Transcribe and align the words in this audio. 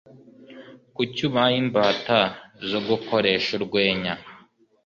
kuki 0.95 1.19
ubaye 1.27 1.55
imbata 1.63 2.19
zo 2.69 2.79
gukoresha 2.87 3.49
urwenya 3.59 4.13